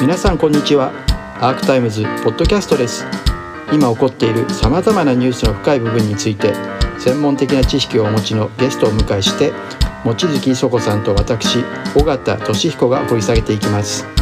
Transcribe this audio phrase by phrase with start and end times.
[0.00, 0.92] 皆さんこんにちは。
[1.40, 3.06] アークタイムズポッドキャストです。
[3.72, 6.52] 今起こっているさまざまなニュースの深い部分について
[6.98, 9.52] 専門的な知識をお持ちのゲストをお迎えして
[10.04, 11.64] 望月磯子さんと私
[11.96, 14.13] 尾形俊彦が掘り下げていきます。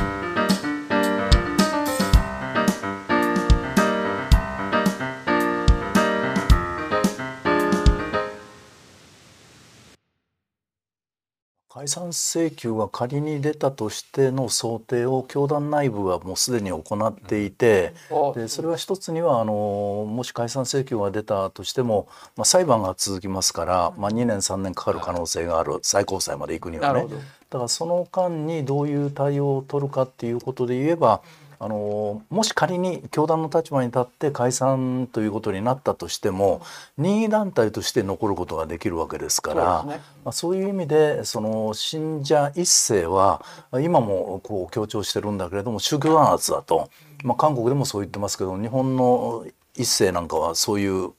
[11.83, 17.93] 解散請求が仮に出たとしての想定を教団内部はもうすでに行っていて、
[18.37, 27.09] でそれは一つにはあのもし解散請求が出たとしても、まあ、裁判が続きますから、まあ、2年3年かかる可能性がある最高裁まで行くにはね。
[27.51, 31.21] だからその間にどういう対応を取るかっていうことで言えば
[31.65, 36.61] あのもし仮に教団の立場に立って解散ということになったとしても
[36.98, 43.45] 任意団体として残ることができるわけですからそう、ね,、まあ、そういう意味でその信者一世は
[43.80, 46.91] 今もこう強調してるんだけれども宗教弾圧だと、
[47.23, 49.46] まあ、韓国でもそう言ってますけど日本の
[49.77, 51.10] 一世なんかはそういう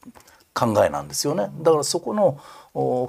[0.53, 1.49] 考えなんですよね。
[1.61, 2.37] だからそこの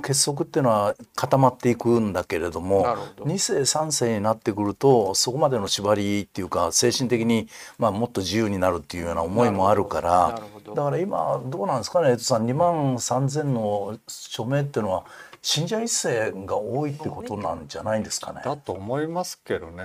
[0.02, 2.84] 結束っていうのは固まっていくんだけれども
[3.20, 7.48] 2世3世になってくるとそこまでの縛りっていうか精神的に、
[7.78, 10.42] まあ、もっと自由になるっていうような思いもあるから
[10.74, 15.04] だから今どうなんですかね江戸さん2万3,000の署名っていうのは
[15.40, 18.40] 信者一世が多いってことなんじゃないんですかね。
[18.42, 19.84] だと思いますけどね。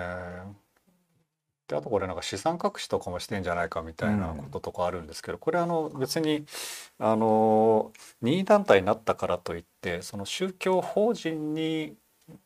[1.70, 6.46] であとこれなんか資産隠しとかもしてんじゃないかみたいなこととかあるんですけど、これあの別に
[6.98, 11.96] あの任意団体になったからといってその宗教法人に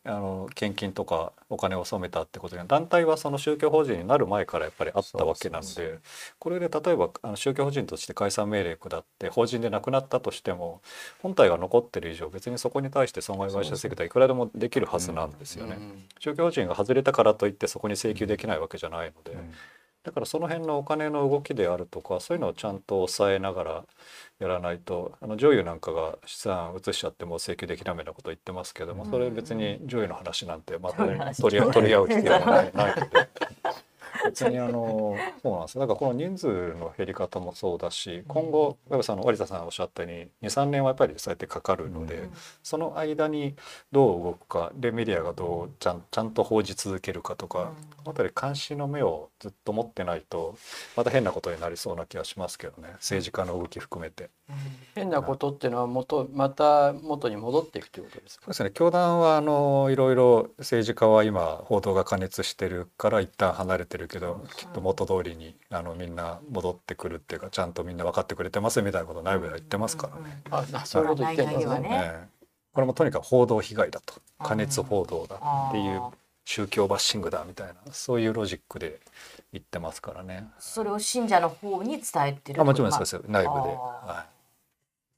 [0.06, 6.00] あの献金とかお金を納めたってことに団体はその宗教法人になる前からやっぱりあったわけなんで
[6.40, 10.81] これで例えばあの宗教法人として解散命令下って法人でなくなったとしても
[11.22, 15.78] 本体が残ってる以上別にそこに対して損害賠償請求はいくらでもできるはずなんですよね。
[16.20, 19.38] 宗教法人が外れたからといってそこに請求できないわけじゃないので。
[20.04, 23.84] だからその辺のお金の動きであるとかそういうのをちゃんと抑えながら
[24.40, 31.06] やらないとあの女優なんかが資産移しちゃっても請求できないみたいなこと言ってますけどもそれ別に女優の話なんてまた
[31.36, 33.30] 取り取り合う必要はないないので。
[34.25, 43.56] 別にあのそうなんですだからこの人数の減り方もそうだし今後上部さんの有田さんおっしゃったように23年はやっぱりそうやってかかるので、うん、その間に
[43.91, 47.72] どう動くかでメディアがどうちゃんちゃんと報じ続けるかとか、
[48.06, 50.55] うん、あたり監視の目をずっと持ってないと
[50.95, 52.90] また変なことになりそうな気がしますけどね。
[52.94, 54.29] 政治家の動き含めて。
[54.94, 58.45] 変なことっていうのは元また元に戻っていくということですか？
[58.45, 58.72] そうですね。
[58.73, 70.41] 教団はあのいろいろ政治家は今報道が過熱してるから一旦離れてるけど、きっと元通りにあのみんな戻ってくるっていうかちゃんとみんな分かってくれてますみたいなこと内部では言ってますからね。
[70.51, 71.90] あ、そういうこと言ってますね。
[71.90, 72.29] ね
[72.73, 75.35] これもとにかく報道被害だと過熱報道だ
[75.69, 76.02] っていう
[76.46, 79.00] 宗教バッシングだみたいなそういうロジックで
[79.52, 80.47] 言ってますからね。
[80.59, 82.62] それを信者の方に伝えてる。
[82.62, 83.50] あもちろんそうです内部で。
[83.50, 84.33] はい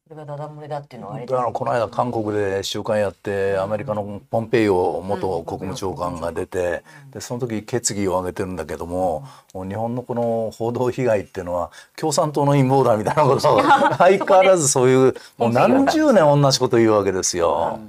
[0.08, 13.64] それがダダ漏れだっていうのはあれあのこの間韓国で集会やってアメリカのポンペイオ元国務長官が出てでその時決議を挙げてるんだけども日本のこの報道被害っていうのは共産党の陰謀だみたいなことを
[13.98, 17.80] 相変わらずそういうもう何十年同じこと言うわけですよ。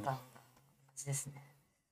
[1.05, 1.46] ですね。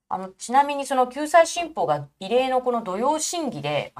[0.09, 3.93] あのちなみにその救済新法が異例のこの土曜審議で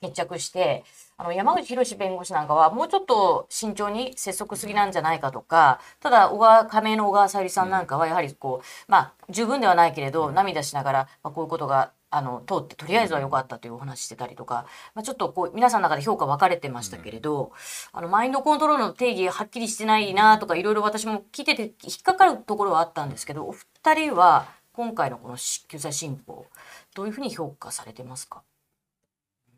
[0.00, 0.84] 決着して、はい
[1.22, 17.52] あの山口博弁護士なんかはもうちょっと慎重に拙速すぎなんじゃないかとかただ小川加盟の小川さゆりさんなんかはやはりこうまあ十分ではないけれど涙しながら、まあ、こういうことがあの通ってとりあえずは良かったというお話してたりとか、まあ、ちょっとこう皆さんの中で評価分かれてましたけれど、
[17.92, 26.46] あのマインドコントロールの定義はっきりしてないなとかいろいろ私も聞いてて引っかかるところはあったんですけどお二人は今回のこの救済新法
[26.94, 28.42] どういうふうに評価されてますか？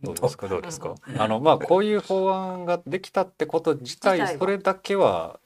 [0.02, 0.48] どうですか？
[0.48, 0.94] どうですか？
[1.19, 5.38] あのまあこういう法案ができたってこと自体それだけは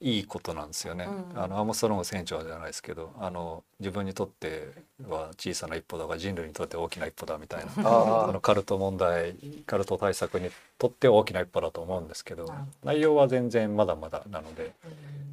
[0.00, 1.06] いいことなんですよね。
[1.06, 4.68] うん、あのアームストロング船長じゃないですけど、あの自分にとって
[5.08, 9.34] は小さな一歩だが人類にとって大きな一歩だみたいな、 あのカルト問題、
[9.66, 12.46] カルト対策にとって大きな一歩だと思うんですけど、
[12.84, 14.72] 内容は全然まだまだなので、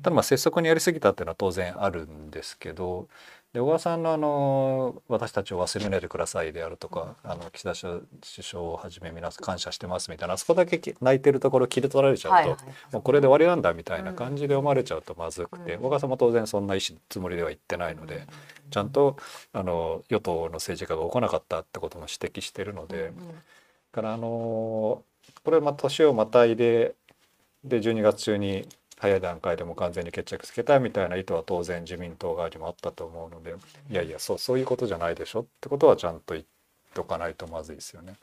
[0.02, 3.08] ただまあ拙速にやりすぎたっていうのは当然あるんですけど、
[3.56, 8.04] で小川さんのあの「私たちを忘れないでください」であるとか、あの岸田首
[8.44, 12.58] 相をはじめ皆さん感謝してますみたいなあそこだけ泣いてるところ切り取られちゃうと、はいはい、
[12.92, 18.28] もうこれで終わりなんだみたいな感じで思われちゃうとまずくて、小川さんも当然そんな意思つもりでは言ってないので、
[18.72, 19.16] ちゃんと
[19.54, 23.14] あの与党の政治家が起こなかったってことも指摘してるので、
[23.94, 25.02] からあの
[25.46, 26.94] これま年をまたいで
[27.64, 28.68] で12月中に
[29.06, 33.56] 早い段階でも完全に決着つけたいみたいな意図は当然自民党側にもあったと思うので
[33.90, 36.46] いやいやそうそういうことじゃないでしょってことはちゃんと言っ
[36.94, 38.16] とかないとまずいですよね。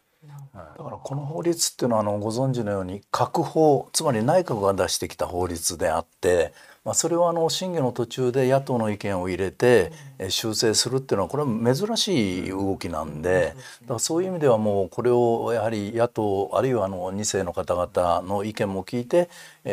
[0.54, 6.52] だからこの法律っていうのはあのご存知のように閣法つまり内閣が出してきた法律であって
[6.84, 9.92] まあ、それはあの審議の途中で野党の意見を入れて
[10.30, 19.30] 修正するっていうのはこれは珍しい動きなんでだからそういう意味ではもうこれをやはり野党あるいはあの2世の方々の意見も聞いて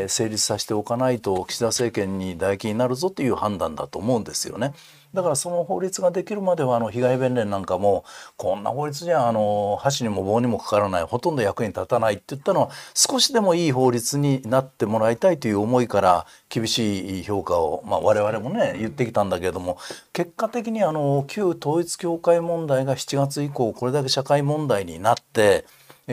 [0.08, 4.74] 成立させておかないと岸田政権に唾液になるぞという判断だと思うんですよね。
[5.14, 8.06] だからその法律ができるまではあの被害弁連なんかも
[8.38, 19.78] こんな法律じゃあの箸にも棒にもかからないほとんど役に立たないって言ったのは少しでもいい法律になってもらいたいという思いから厳しい評価を、まあ、我々もね言ってきたんだけれども
[20.14, 25.66] 結果的にあの旧統一教会問題が7月以降これだけ社会問題になって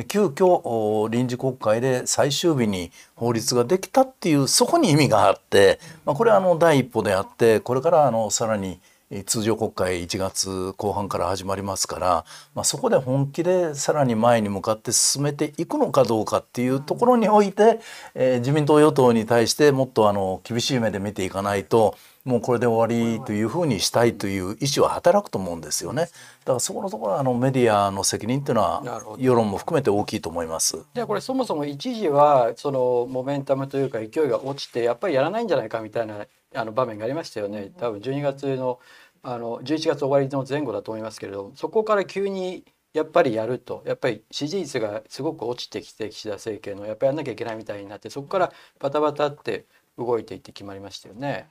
[0.04, 8.78] 急遽臨時国会で最終日に法律ができたっていうそこに意味があって、まあ、これはあの第一歩であってこれからあのさらに
[9.24, 17.78] 通常国会1月後半から始まりますから、まあ、そこで本気でさらに前に向かって進めていくのかどうかっていうところにおいて、
[18.14, 21.96] えー、自民党与党に対してもっとあの厳しい目で見ていかないと
[22.26, 26.02] もうこれで終わりというふうにしたいという意思は働くと思うんですよね。
[26.02, 26.08] だ
[26.46, 30.84] からそこのところはあのメディアの責任っていうのは世論も含めて大きいと思います。
[30.92, 37.70] じゃあこれそもそも一時はそのモメンタムというか勢いが落ちてやっぱりやらないんじゃないかみたいなあの場面がありましたよね。
[37.78, 38.80] 多分12月の
[39.22, 49.66] あの11月終わりの前後だと思いますけれどそこから急にやっぱりやるとやっぱり支持率がすごく落ちてきて岸田政権のやっぱりやんなきゃいけないみたいになってそこからバタバタって
[49.98, 51.46] 動いていって決まりましたよね。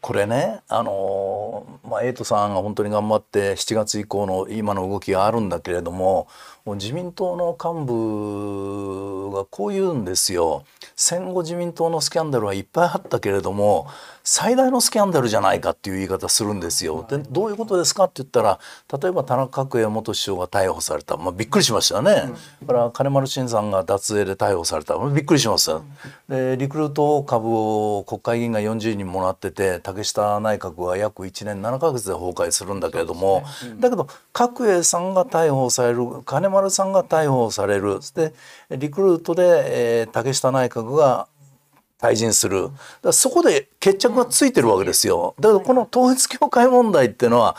[0.00, 6.28] これねあのまあ、エイトさんが本当に頑張って7月以降の今の動きがあるんだけれども
[6.66, 10.64] 自民党の幹部がこう言うんですよ
[10.96, 13.86] 戦後自民党のスキャンダルはいっぱいあったけれども
[14.28, 17.06] 最大のスキャンダルじゃないかっていう言い方するんですよ。
[17.08, 18.58] でどういうことですかって言ったら
[19.00, 22.32] 例えば田中角栄元首相が逮捕された、まあ、びっくりしましたね。
[22.62, 25.80] だから金丸信さんが脱税で逮捕された、まあ、びっくりしました。
[26.28, 33.70] でリクルート株を国会議員が40人もらってて竹下内閣は約1年7か月で崩壊するんだけれども、ね。
[33.70, 37.98] うん、だけど角栄さんが逮捕される金丸さんが逮捕される。
[38.14, 38.34] で
[38.70, 41.26] リクルートで、えー、竹下内閣が
[41.98, 42.68] 退陣する。
[43.02, 45.34] だそこで決着がついてるわけですよ。
[45.40, 47.56] だからこの統一教会問題っていうのは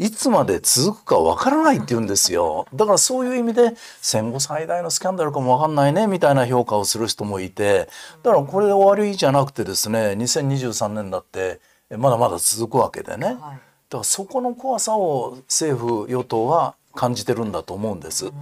[0.00, 2.66] いつまで続くかわからないって言うんですよ。
[2.74, 7.86] だからそういう意味で戦後最大のスキャンダルかもわかんないねみたいな評価をする人もいて。
[8.22, 11.60] だからこれで終わりじゃなくてですね2023年だって
[11.98, 13.34] まだまだ続くわけでね。
[13.34, 13.58] だか
[13.90, 18.32] らそこの怖さを政府与党は感じてるんだと思うんです。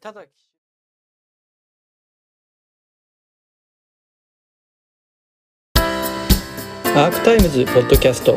[0.00, 0.20] ただ
[6.84, 8.32] アークタイムズポッドキャスト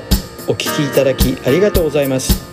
[0.48, 2.53] お聞きいただきありがとうございます